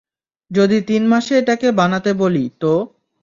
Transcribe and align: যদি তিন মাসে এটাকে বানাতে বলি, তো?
যদি 0.51 0.77
তিন 0.81 1.03
মাসে 1.07 1.33
এটাকে 1.37 1.67
বানাতে 1.71 2.11
বলি, 2.13 2.45
তো? 2.61 2.73